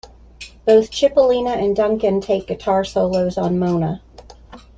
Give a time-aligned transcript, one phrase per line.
[0.65, 4.01] Both Cipollina and Duncan take guitar solos on "Mona".